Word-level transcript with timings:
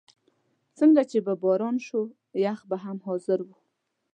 څنګه 0.77 1.01
چې 1.09 1.17
به 1.25 1.33
باران 1.43 1.75
شو، 1.85 2.01
یخ 2.43 2.59
به 2.69 2.77
هم 2.83 2.97
حاضر 3.05 3.39
شو. 3.47 3.55